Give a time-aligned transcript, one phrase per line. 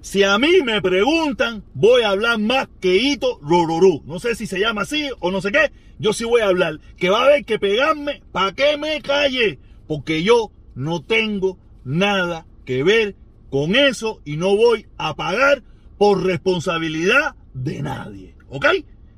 [0.00, 4.02] Si a mí me preguntan, voy a hablar más que Hito Rororú.
[4.06, 5.72] No sé si se llama así o no sé qué.
[5.98, 6.80] Yo sí voy a hablar.
[6.96, 9.58] Que va a haber que pegarme para que me calle.
[9.86, 13.16] Porque yo no tengo nada que ver
[13.50, 15.62] con eso y no voy a pagar
[15.98, 18.34] por responsabilidad de nadie.
[18.48, 18.66] ¿Ok?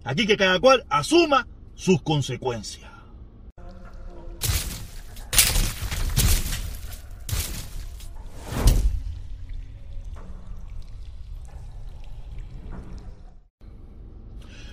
[0.05, 2.88] Aquí que cada cual asuma sus consecuencias.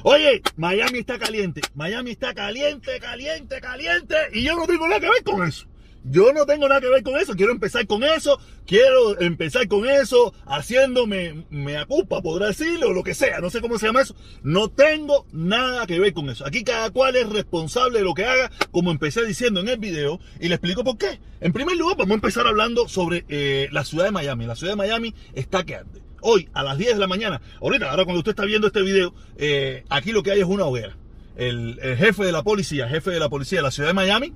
[0.08, 1.62] Oye, Miami está caliente.
[1.74, 4.16] Miami está caliente, caliente, caliente.
[4.34, 5.66] Y yo no tengo nada que ver con eso.
[6.04, 7.34] Yo no tengo nada que ver con eso.
[7.34, 8.40] Quiero empezar con eso.
[8.68, 13.40] Quiero empezar con eso haciéndome me acupa, podrá decirlo, lo que sea.
[13.40, 14.16] No sé cómo se llama eso.
[14.44, 16.46] No tengo nada que ver con eso.
[16.46, 20.20] Aquí cada cual es responsable de lo que haga, como empecé diciendo en el video.
[20.40, 21.20] Y le explico por qué.
[21.42, 24.46] En primer lugar, vamos a empezar hablando sobre eh, la ciudad de Miami.
[24.46, 27.90] La ciudad de Miami está que arde hoy a las 10 de la mañana, ahorita,
[27.90, 30.98] ahora cuando usted está viendo este video, eh, aquí lo que hay es una hoguera.
[31.36, 34.34] El, jefe de la policía, jefe de la policía de la ciudad de Miami,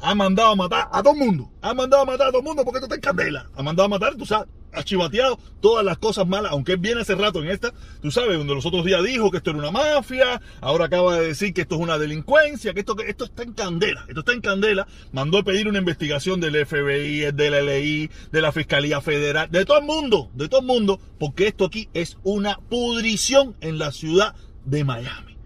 [0.00, 1.50] ha mandado a matar a todo el mundo.
[1.60, 3.50] Ha mandado a matar a todo el mundo porque esto está en candela.
[3.56, 7.14] Ha mandado a matar, tú sabes, ha chivateado todas las cosas malas, aunque viene hace
[7.14, 10.40] rato en esta, tú sabes, donde los otros días dijo que esto era una mafia,
[10.60, 13.52] ahora acaba de decir que esto es una delincuencia, que esto, que esto está en
[13.52, 18.42] candela, esto está en candela, mandó a pedir una investigación del FBI, del LI, de
[18.42, 22.18] la Fiscalía Federal, de todo el mundo, de todo el mundo, porque esto aquí es
[22.22, 25.36] una pudrición en la ciudad de Miami.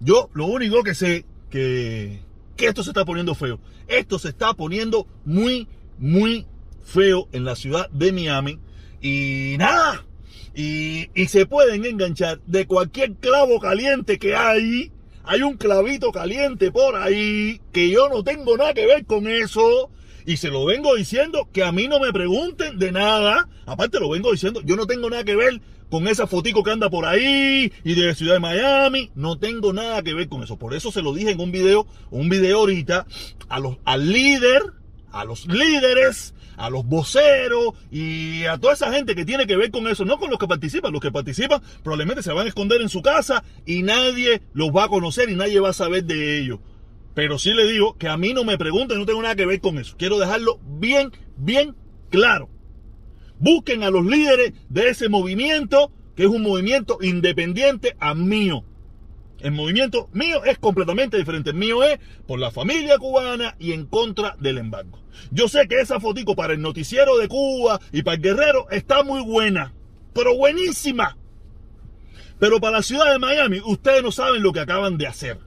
[0.00, 2.20] Yo lo único que sé que,
[2.56, 3.60] que esto se está poniendo feo.
[3.88, 5.66] Esto se está poniendo muy,
[5.98, 6.46] muy
[6.82, 8.58] feo en la ciudad de Miami.
[9.00, 10.04] Y nada.
[10.54, 14.90] Y, se pueden enganchar de cualquier clavo caliente que hay.
[15.24, 19.90] Hay un clavito caliente por ahí que yo no tengo nada que ver con eso.
[20.26, 23.48] Y se lo vengo diciendo que a mí no me pregunten de nada.
[23.66, 26.88] Aparte lo vengo diciendo, yo no tengo nada que ver con esa fotico que anda
[26.88, 29.10] por ahí y de Ciudad de Miami.
[29.14, 30.56] No tengo nada que ver con eso.
[30.56, 33.06] Por eso se lo dije en un video, un video ahorita,
[33.48, 34.62] a los, al líder,
[35.12, 39.70] a los líderes, a los voceros y a toda esa gente que tiene que ver
[39.70, 40.92] con eso, no con los que participan.
[40.92, 44.84] Los que participan probablemente se van a esconder en su casa y nadie los va
[44.84, 46.60] a conocer y nadie va a saber de ellos.
[47.14, 49.60] Pero sí le digo que a mí no me pregunten, no tengo nada que ver
[49.60, 49.96] con eso.
[49.98, 51.74] Quiero dejarlo bien, bien
[52.10, 52.48] claro.
[53.38, 58.64] Busquen a los líderes de ese movimiento, que es un movimiento independiente a mío.
[59.40, 61.50] El movimiento mío es completamente diferente.
[61.50, 64.98] El mío es por la familia cubana y en contra del embargo.
[65.30, 69.02] Yo sé que esa fotico para el noticiero de Cuba y para el guerrero está
[69.02, 69.72] muy buena,
[70.12, 71.16] pero buenísima.
[72.38, 75.38] Pero para la ciudad de Miami, ustedes no saben lo que acaban de hacer.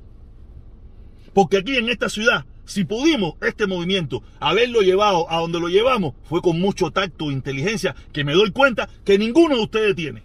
[1.33, 6.15] Porque aquí en esta ciudad si pudimos este movimiento haberlo llevado a donde lo llevamos,
[6.23, 10.23] fue con mucho tacto e inteligencia que me doy cuenta que ninguno de ustedes tiene.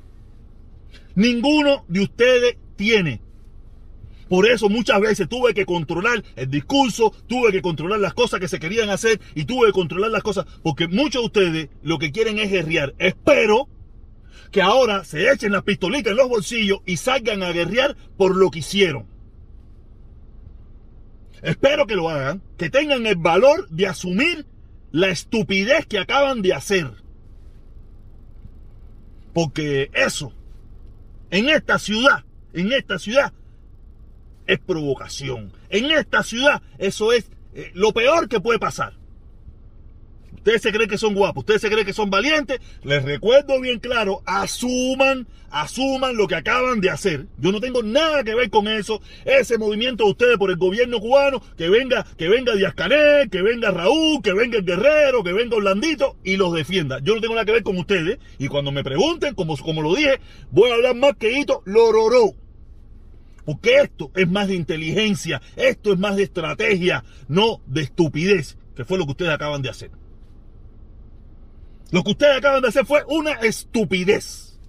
[1.14, 3.20] Ninguno de ustedes tiene.
[4.28, 8.48] Por eso muchas veces tuve que controlar el discurso, tuve que controlar las cosas que
[8.48, 12.12] se querían hacer y tuve que controlar las cosas porque muchos de ustedes lo que
[12.12, 12.94] quieren es guerrear.
[12.98, 13.68] Espero
[14.50, 18.50] que ahora se echen las pistolitas en los bolsillos y salgan a guerrear por lo
[18.50, 19.06] que hicieron.
[21.42, 24.46] Espero que lo hagan, que tengan el valor de asumir
[24.90, 26.90] la estupidez que acaban de hacer.
[29.32, 30.32] Porque eso,
[31.30, 33.32] en esta ciudad, en esta ciudad,
[34.48, 35.52] es provocación.
[35.70, 38.94] En esta ciudad, eso es eh, lo peor que puede pasar.
[40.32, 42.60] Ustedes se creen que son guapos, ustedes se creen que son valientes.
[42.82, 47.26] Les recuerdo bien claro, asuman, asuman lo que acaban de hacer.
[47.38, 49.02] Yo no tengo nada que ver con eso.
[49.26, 53.42] Ese movimiento de ustedes por el gobierno cubano, que venga, que venga Díaz Canel, que
[53.42, 57.00] venga Raúl, que venga el Guerrero, que venga Orlandito y los defienda.
[57.02, 58.18] Yo no tengo nada que ver con ustedes.
[58.38, 60.20] Y cuando me pregunten, como, como lo dije,
[60.50, 62.47] voy a hablar más que Hito Lororó.
[63.48, 68.84] Porque esto es más de inteligencia, esto es más de estrategia, no de estupidez, que
[68.84, 69.90] fue lo que ustedes acaban de hacer.
[71.90, 74.60] Lo que ustedes acaban de hacer fue una estupidez.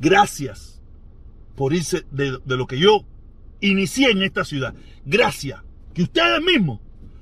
[0.00, 0.80] Gracias
[1.56, 3.04] por irse de, lo que yo
[3.60, 4.74] inicié en esta ciudad.
[5.04, 5.60] Gracias.
[5.92, 6.80] Que ustedes mismos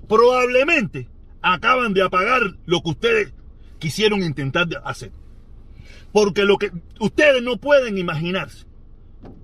[0.09, 1.09] probablemente
[1.43, 3.33] acaban de apagar lo que ustedes
[3.81, 5.11] quisieron intentar hacer.
[6.13, 6.71] Porque lo que
[7.01, 8.70] ustedes no pueden imaginarse.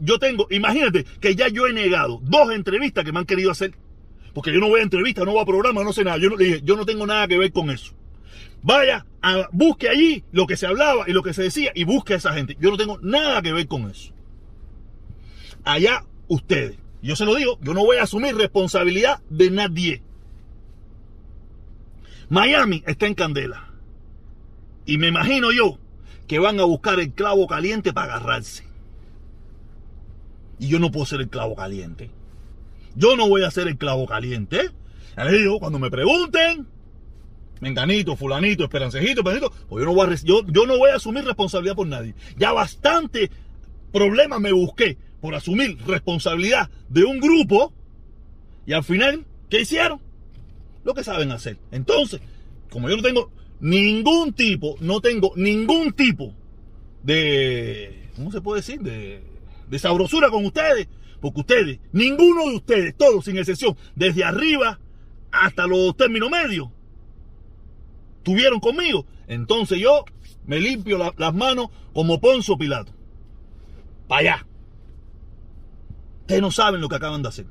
[0.01, 3.75] Yo tengo, imagínate que ya yo he negado dos entrevistas que me han querido hacer.
[4.33, 6.19] Porque yo no voy a entrevistas, no voy a programa, no sé nada.
[6.19, 7.95] Yo no, yo no tengo nada que ver con eso.
[8.63, 9.07] Vaya,
[9.53, 12.35] busque allí lo que se hablaba y lo que se decía y busque a esa
[12.35, 12.57] gente.
[12.61, 14.13] Yo no tengo nada que ver con eso.
[15.65, 16.77] Allá ustedes.
[17.03, 20.03] Yo se lo digo, yo no voy a asumir responsabilidad de nadie.
[22.29, 23.71] Miami está en candela.
[24.85, 25.79] Y me imagino yo
[26.27, 28.65] que van a buscar el clavo caliente para agarrarse.
[30.59, 32.11] Y yo no puedo ser el clavo caliente.
[32.95, 34.71] Yo no voy a ser el clavo caliente.
[35.31, 36.67] Digo, cuando me pregunten,
[37.61, 41.25] menganito, fulanito, esperancejito, esperancejito, pues yo no, voy a, yo, yo no voy a asumir
[41.25, 42.15] responsabilidad por nadie.
[42.37, 43.31] Ya bastante
[43.93, 47.73] problemas me busqué por asumir responsabilidad de un grupo
[48.67, 50.01] y al final, ¿qué hicieron?
[50.85, 51.59] Lo que saben hacer.
[51.71, 52.21] Entonces,
[52.71, 53.31] como yo no tengo
[53.61, 56.35] ningún tipo, no tengo ningún tipo
[57.03, 58.81] de, ¿cómo se puede decir?
[58.81, 59.23] De,
[59.69, 60.89] de sabrosura con ustedes,
[61.21, 64.79] porque ustedes, ninguno de ustedes, todos sin excepción, desde arriba
[65.31, 66.69] hasta los términos medios,
[68.23, 69.07] tuvieron conmigo.
[69.29, 70.05] Entonces yo
[70.47, 72.93] me limpio las manos como Ponzo Pilato.
[74.09, 74.47] Para allá.
[76.21, 77.47] Ustedes no saben lo que acaban de hacer.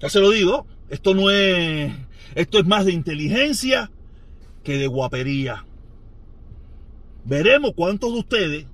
[0.00, 1.92] Ya se lo digo, esto no es.
[2.34, 3.90] Esto es más de inteligencia
[4.64, 5.64] que de guapería.
[7.24, 8.66] Veremos cuántos de ustedes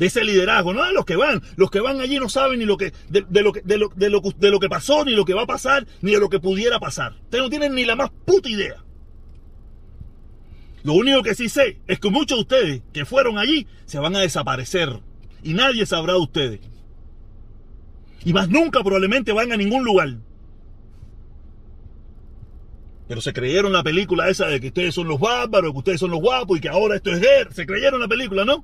[0.00, 2.64] de ese liderazgo, no de los que van, los que van allí no saben ni
[2.64, 5.26] lo que de, lo que de lo, de lo, de lo que pasó, ni lo
[5.26, 7.12] que va a pasar, ni de lo que pudiera pasar.
[7.24, 8.82] Ustedes no tienen ni la más puta idea.
[10.84, 14.16] Lo único que sí sé es que muchos de ustedes que fueron allí se van
[14.16, 15.00] a desaparecer
[15.42, 16.60] y nadie sabrá de ustedes.
[18.24, 20.16] Y más nunca probablemente van a ningún lugar.
[23.06, 26.10] Pero se creyeron la película esa de que ustedes son los bárbaros, que ustedes son
[26.10, 27.50] los guapos y que ahora esto es guerra.
[27.52, 28.62] Se creyeron la película, ¿no?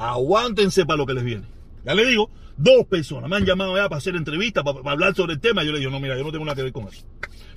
[0.00, 1.44] Aguántense para lo que les viene.
[1.84, 5.34] Ya les digo, dos personas me han llamado ya para hacer entrevistas, para, hablar sobre
[5.34, 5.62] el tema.
[5.62, 7.04] Yo les digo, no, mira, yo no tengo nada que ver con eso.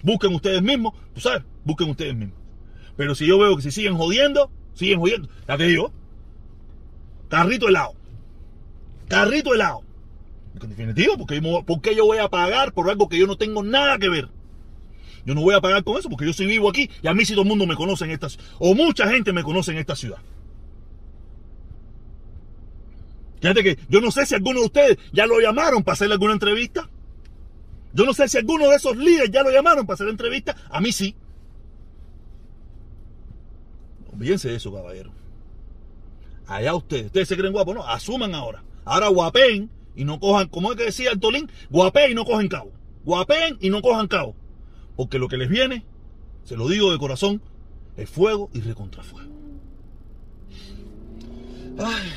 [0.01, 2.37] Busquen ustedes mismos, tú sabes, busquen ustedes mismos.
[2.97, 5.29] Pero si yo veo que si siguen jodiendo, siguen jodiendo.
[5.47, 5.93] Ya te digo,
[7.29, 7.93] carrito helado.
[9.07, 9.81] Carrito helado.
[10.61, 13.37] En definitivo, porque yo, ¿por qué yo voy a pagar por algo que yo no
[13.37, 14.27] tengo nada que ver?
[15.25, 17.23] Yo no voy a pagar con eso porque yo soy vivo aquí y a mí
[17.23, 18.27] si todo el mundo me conoce en esta
[18.59, 20.17] o mucha gente me conoce en esta ciudad.
[23.43, 26.31] Fíjate que yo no sé si alguno de ustedes ya lo llamaron para hacerle alguna
[26.31, 26.89] entrevista.
[27.91, 30.55] Yo no sé si alguno de esos líderes ya lo llamaron para hacer entrevista.
[30.69, 31.13] A mí sí.
[34.13, 35.11] Olvídense de eso, caballero.
[36.47, 37.07] Allá ustedes.
[37.07, 37.85] Ustedes se creen guapos, ¿no?
[37.85, 38.63] Asuman ahora.
[38.85, 42.47] Ahora guapen y no cojan, como es que decía el Tolín, guapen y no cogen
[42.47, 42.71] cabo.
[43.03, 44.37] Guapen y no cojan cabo.
[44.95, 45.83] Porque lo que les viene,
[46.45, 47.41] se lo digo de corazón,
[47.97, 49.33] es fuego y recontrafuego.
[51.77, 52.09] Ay,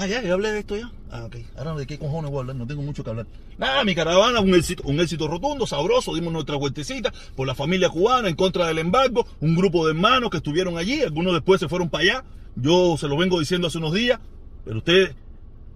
[0.00, 0.90] ah, ya, ya hablé de esto ya.
[1.10, 1.36] Ah, ok.
[1.56, 3.26] Ahora de qué cojones voy a hablar, no tengo mucho que hablar.
[3.58, 7.90] Nada, mi caravana, un éxito, un éxito rotundo, sabroso, dimos nuestra vueltecita por la familia
[7.90, 11.68] cubana en contra del embargo, un grupo de hermanos que estuvieron allí, algunos después se
[11.68, 12.24] fueron para allá.
[12.56, 14.18] Yo se lo vengo diciendo hace unos días,
[14.64, 15.14] pero ustedes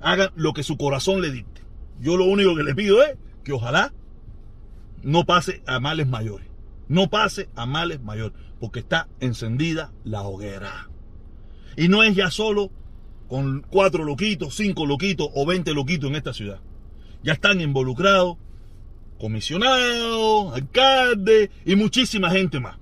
[0.00, 1.62] hagan lo que su corazón le dicte.
[2.00, 3.92] Yo lo único que les pido es que ojalá
[5.02, 6.46] no pase a males mayores.
[6.88, 10.88] No pase a males mayores, porque está encendida la hoguera.
[11.76, 12.70] Y no es ya solo
[13.28, 16.60] con cuatro loquitos, cinco loquitos o veinte loquitos en esta ciudad.
[17.22, 18.36] Ya están involucrados
[19.18, 22.76] comisionados, alcaldes y muchísima gente más.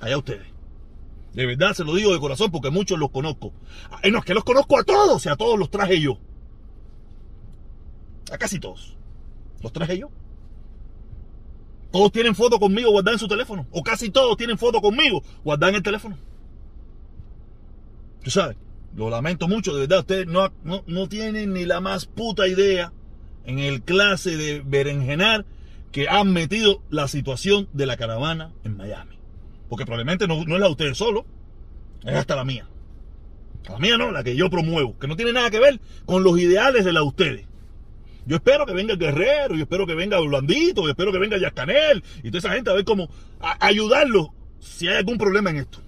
[0.00, 0.46] Allá ustedes.
[1.32, 3.52] De verdad se lo digo de corazón porque muchos los conozco.
[4.10, 6.18] No, es que los conozco a todos y a todos los traje yo.
[8.30, 8.96] A casi todos.
[9.62, 10.10] Los traje yo.
[11.90, 13.66] Todos tienen foto conmigo guardadas en su teléfono.
[13.70, 16.18] O casi todos tienen foto conmigo guardadas en el teléfono.
[18.22, 18.56] Tú sabes,
[18.94, 22.92] lo lamento mucho, de verdad, ustedes no, no, no tienen ni la más puta idea
[23.44, 25.44] en el clase de berenjenar
[25.90, 29.18] que han metido la situación de la caravana en Miami.
[29.68, 31.26] Porque probablemente no, no es la de ustedes solo,
[32.04, 32.68] es hasta la mía.
[33.68, 36.38] La mía no, la que yo promuevo, que no tiene nada que ver con los
[36.38, 37.46] ideales de la de ustedes.
[38.24, 41.38] Yo espero que venga el guerrero, yo espero que venga blandito, yo espero que venga
[41.38, 43.08] Yascanel y toda esa gente a ver cómo
[43.58, 44.28] ayudarlos
[44.60, 45.81] si hay algún problema en esto.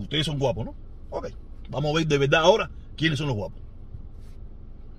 [0.00, 0.74] Ustedes son guapos, ¿no?
[1.10, 1.28] Ok,
[1.68, 3.60] vamos a ver de verdad ahora quiénes son los guapos.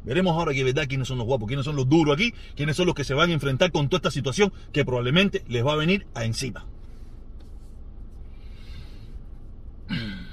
[0.04, 2.86] Veremos ahora de verdad quiénes son los guapos, quiénes son los duros aquí, quiénes son
[2.86, 5.76] los que se van a enfrentar con toda esta situación que probablemente les va a
[5.76, 6.66] venir a encima.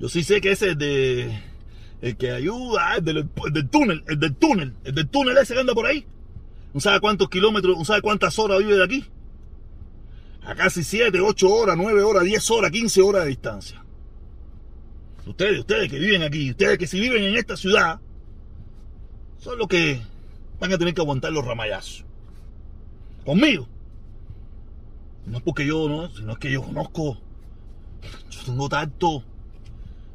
[0.00, 1.38] Yo sí sé que ese es de.
[2.00, 5.60] El que ayuda, el del, del, túnel, el del túnel, el del túnel ese que
[5.60, 6.06] anda por ahí.
[6.72, 9.04] ¿No sabe cuántos kilómetros, no sabe cuántas horas vive de aquí?
[10.42, 13.84] A casi 7, 8 horas, 9 horas, 10 horas, 15 horas de distancia.
[15.26, 18.00] Ustedes, ustedes que viven aquí, ustedes que si viven en esta ciudad,
[19.38, 20.00] son los que
[20.58, 22.04] van a tener que aguantar los ramayazos.
[23.24, 23.68] Conmigo.
[25.26, 27.18] No es porque yo no, sino es que yo conozco.
[28.30, 29.22] Yo tengo tanto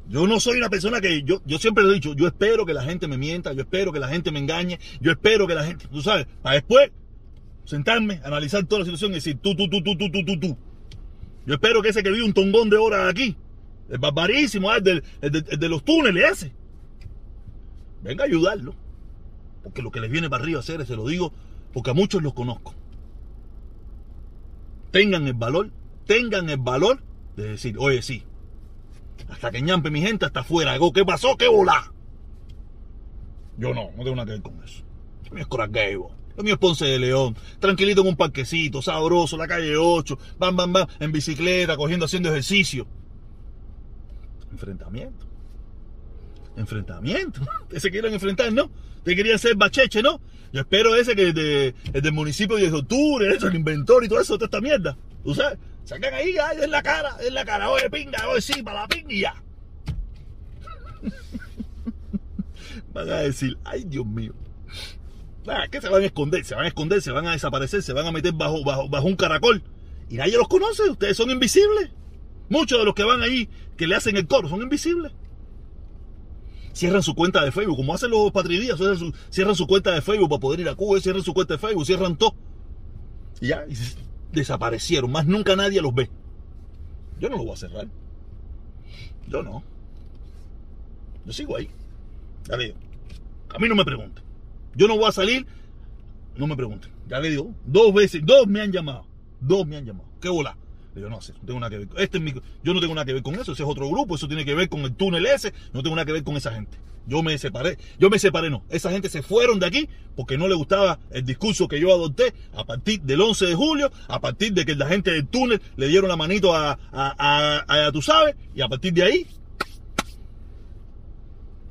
[0.08, 2.74] yo no soy una persona que yo, yo siempre lo he dicho, yo espero que
[2.74, 5.64] la gente me mienta, yo espero que la gente me engañe, yo espero que la
[5.64, 6.92] gente, tú sabes, para después
[7.66, 10.56] sentarme, analizar toda la situación y decir tú, tú, tú, tú, tú, tú, tú, tú.
[11.44, 13.36] Yo espero que ese que vive un tongón de horas aquí,
[13.90, 14.82] el barbarísimo, el
[15.20, 16.52] de, los túneles ese,
[18.02, 18.74] venga a ayudarlo.
[19.62, 21.32] Porque lo que les viene para arriba a hacer, se lo digo,
[21.72, 22.74] porque a muchos los conozco.
[24.92, 25.70] Tengan el valor,
[26.06, 27.02] tengan el valor
[27.36, 28.22] de decir, oye, sí,
[29.28, 30.76] hasta que ñampe mi gente hasta afuera.
[30.94, 31.36] ¿Qué pasó?
[31.36, 31.92] ¿Qué volá?
[33.58, 34.84] Yo no, no tengo nada que ver con eso.
[35.32, 36.25] Mío es.
[36.36, 37.36] Lo mío es Ponce de León.
[37.58, 40.18] Tranquilito en un parquecito, sabroso, la calle 8.
[40.38, 40.86] Bam, bam, bam.
[41.00, 42.86] En bicicleta, cogiendo, haciendo ejercicio.
[44.52, 45.26] Enfrentamiento.
[46.56, 47.40] Enfrentamiento.
[47.70, 48.70] Ese quieren enfrentar, ¿no?
[49.04, 50.20] Te querían ser bacheche, ¿no?
[50.52, 54.20] Yo espero ese que de, el del municipio de octubre, eso, el inventor y todo
[54.20, 54.96] eso, toda esta mierda.
[55.22, 55.58] ¿Tú sabes?
[55.84, 58.88] Sacan ahí, ay, en la cara, en la cara, oye, pinga, oye, sí, para la
[58.88, 59.42] pinga ya.
[62.92, 64.34] van a decir, ay, Dios mío.
[65.48, 66.44] Ah, ¿Qué se van a esconder?
[66.44, 69.06] Se van a esconder, se van a desaparecer, se van a meter bajo, bajo, bajo
[69.06, 69.62] un caracol.
[70.08, 71.90] Y nadie los conoce, ustedes son invisibles.
[72.48, 75.12] Muchos de los que van ahí, que le hacen el coro, son invisibles.
[76.72, 78.78] Cierran su cuenta de Facebook, como hacen los patridías,
[79.30, 81.86] cierran su, cuenta de Facebook para poder ir a Cuba, cierran su cuenta de Facebook,
[81.86, 82.34] cierran todo.
[83.40, 83.64] Y ya,
[84.32, 86.10] desaparecieron, más nunca nadie los ve.
[87.18, 87.88] Yo no lo voy a cerrar.
[89.28, 89.62] Yo no.
[91.24, 91.70] Yo sigo ahí.
[92.50, 94.25] A mí no me pregunten.
[94.76, 95.46] Yo no voy a salir.
[96.36, 96.92] No me pregunten.
[97.08, 97.54] Ya le digo.
[97.64, 99.06] Dos veces, dos me han llamado.
[99.40, 100.08] Dos me han llamado.
[100.20, 100.56] ¿Qué bola?
[101.00, 101.88] Yo no sé, no tengo nada que ver.
[101.98, 102.18] Este
[102.62, 104.54] yo no tengo nada que ver con eso, ese es otro grupo, eso tiene que
[104.54, 106.78] ver con el túnel ese, no tengo nada que ver con esa gente.
[107.06, 108.64] Yo me separé, yo me separé, no.
[108.68, 112.34] Esa gente se fueron de aquí porque no le gustaba el discurso que yo adopté
[112.54, 115.86] a partir del 11 de julio, a partir de que la gente del túnel le
[115.86, 119.26] dieron la manito a, a, a, tú sabes, y a partir de ahí,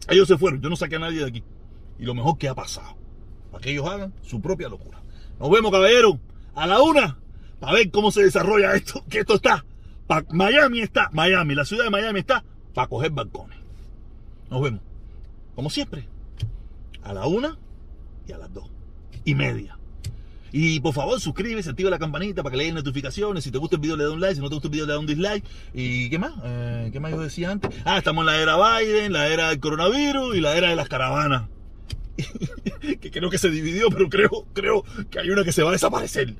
[0.08, 0.62] ellos se fueron.
[0.62, 1.44] Yo no saqué a nadie de aquí.
[2.00, 2.98] Y lo mejor que ha pasado,
[3.52, 5.02] para que ellos hagan su propia locura.
[5.40, 6.20] Nos vemos, caballero,
[6.54, 7.18] a la una
[7.62, 9.66] a ver cómo se desarrolla esto, que esto está,
[10.30, 13.58] Miami está, Miami, la ciudad de Miami está para coger balcones.
[14.50, 14.82] Nos vemos,
[15.56, 16.08] como siempre,
[17.04, 17.58] a la una
[18.28, 18.70] y a las dos
[19.24, 19.78] y media.
[20.52, 23.44] Y por favor, suscríbete, activa la campanita para que le den notificaciones.
[23.44, 24.36] Si te gusta el video, le da un like.
[24.36, 25.44] Si no te gusta el video, le da un dislike.
[25.74, 26.32] ¿Y qué más?
[26.46, 27.72] Eh, ¿Qué más yo decía antes?
[27.84, 30.88] Ah, estamos en la era Biden, la era del coronavirus y la era de las
[30.88, 31.50] caravanas.
[33.02, 35.74] que creo que se dividió, pero creo, creo que hay una que se va a
[35.74, 36.36] desaparecer.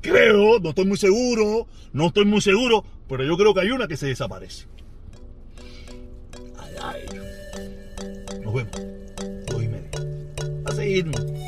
[0.00, 3.88] Creo, no estoy muy seguro, no estoy muy seguro, pero yo creo que hay una
[3.88, 4.66] que se desaparece.
[6.58, 7.06] Ay, ay.
[8.42, 8.72] Nos vemos.
[9.46, 9.90] Dos y media.
[10.66, 11.47] A seguir dando cuenta.